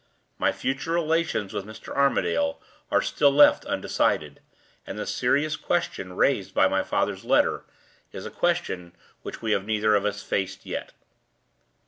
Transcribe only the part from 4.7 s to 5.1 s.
and the